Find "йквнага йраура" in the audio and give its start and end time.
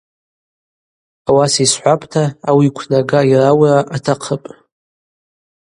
2.69-3.75